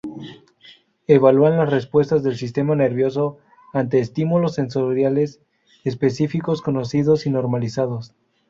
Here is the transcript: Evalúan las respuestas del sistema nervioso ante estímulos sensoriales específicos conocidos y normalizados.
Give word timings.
Evalúan 1.05 1.57
las 1.57 1.69
respuestas 1.69 2.23
del 2.23 2.35
sistema 2.35 2.73
nervioso 2.75 3.37
ante 3.71 3.99
estímulos 3.99 4.55
sensoriales 4.55 5.41
específicos 5.83 6.63
conocidos 6.63 7.27
y 7.27 7.29
normalizados. 7.29 8.15